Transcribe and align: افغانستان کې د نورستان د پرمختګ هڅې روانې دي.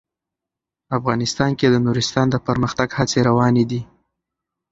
افغانستان 0.97 1.51
کې 1.59 1.67
د 1.69 1.75
نورستان 1.85 2.25
د 2.31 2.35
پرمختګ 2.47 2.89
هڅې 2.97 3.19
روانې 3.29 3.63
دي. 3.71 3.81